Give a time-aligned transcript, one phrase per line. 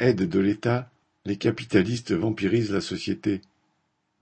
[0.00, 0.90] Aide de l'État,
[1.26, 3.42] les capitalistes vampirisent la société.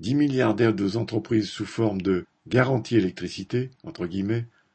[0.01, 3.71] Dix milliards d'aides aux entreprises sous forme de garantie électricité,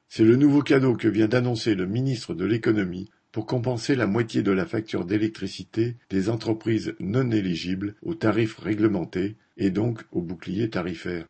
[0.08, 4.44] c'est le nouveau cadeau que vient d'annoncer le ministre de l'économie pour compenser la moitié
[4.44, 10.70] de la facture d'électricité des entreprises non éligibles aux tarifs réglementés et donc au bouclier
[10.70, 11.26] tarifaire.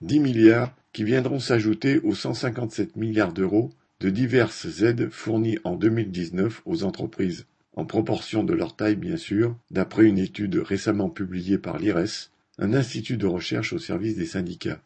[0.00, 6.62] Dix milliards qui viendront s'ajouter aux 157 milliards d'euros de diverses aides fournies en 2019
[6.64, 7.44] aux entreprises,
[7.74, 12.74] en proportion de leur taille bien sûr, d'après une étude récemment publiée par l'IRES, un
[12.74, 14.82] institut de recherche au service des syndicats.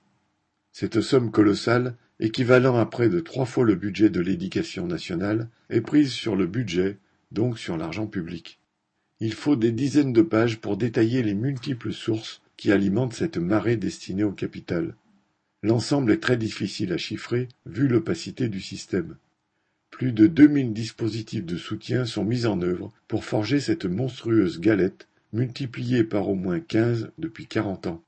[0.72, 5.80] Cette somme colossale, équivalent à près de trois fois le budget de l'éducation nationale, est
[5.80, 6.98] prise sur le budget,
[7.32, 8.60] donc sur l'argent public.
[9.20, 13.76] Il faut des dizaines de pages pour détailler les multiples sources qui alimentent cette marée
[13.76, 14.94] destinée au capital.
[15.62, 19.16] L'ensemble est très difficile à chiffrer vu l'opacité du système.
[19.90, 25.08] Plus de 2000 dispositifs de soutien sont mis en œuvre pour forger cette monstrueuse galette
[25.32, 28.04] multipliée par au moins 15 depuis 40 ans.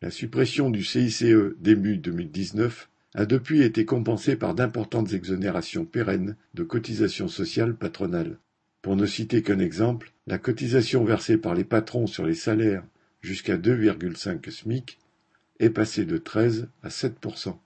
[0.00, 1.24] La suppression du CICE
[1.58, 8.38] début 2019 a depuis été compensée par d'importantes exonérations pérennes de cotisations sociales patronales.
[8.80, 12.84] Pour ne citer qu'un exemple, la cotisation versée par les patrons sur les salaires
[13.20, 14.98] jusqu'à 2,5 SMIC
[15.60, 17.56] est passée de 13 à 7%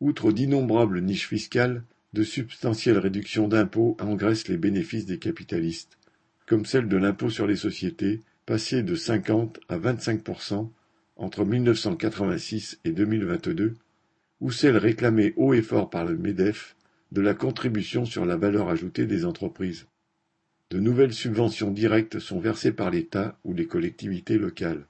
[0.00, 1.84] Outre d'innombrables niches fiscales,
[2.14, 5.98] de substantielles réductions d'impôts engraissent les bénéfices des capitalistes,
[6.46, 10.70] comme celle de l'impôt sur les sociétés, passé de 50 à 25%
[11.16, 13.74] entre 1986 et 2022,
[14.40, 16.76] ou celle réclamée haut et fort par le MEDEF
[17.10, 19.86] de la contribution sur la valeur ajoutée des entreprises.
[20.70, 24.86] De nouvelles subventions directes sont versées par l'État ou les collectivités locales.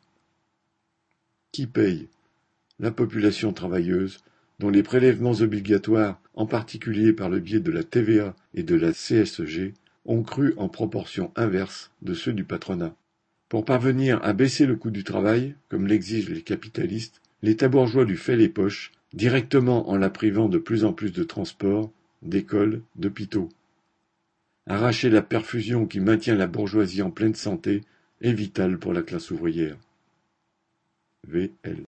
[1.53, 2.09] Qui paye?
[2.79, 4.19] La population travailleuse,
[4.59, 8.93] dont les prélèvements obligatoires, en particulier par le biais de la TVA et de la
[8.93, 9.75] CSG,
[10.05, 12.95] ont cru en proportion inverse de ceux du patronat.
[13.49, 18.17] Pour parvenir à baisser le coût du travail, comme l'exigent les capitalistes, l'État bourgeois lui
[18.17, 21.93] fait les poches, directement en la privant de plus en plus de transports,
[22.23, 23.49] d'écoles, d'hôpitaux.
[24.67, 27.83] Arracher la perfusion qui maintient la bourgeoisie en pleine santé
[28.23, 29.77] est vital pour la classe ouvrière.
[31.29, 31.83] VL